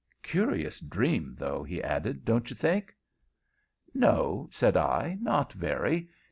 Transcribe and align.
Curious 0.23 0.79
dream, 0.79 1.35
though," 1.37 1.61
he 1.63 1.79
added, 1.83 2.25
"don't 2.25 2.49
you 2.49 2.55
think?" 2.55 2.95
"No," 3.93 4.49
said 4.51 4.75
I, 4.75 5.15
"not 5.21 5.53
very. 5.53 6.09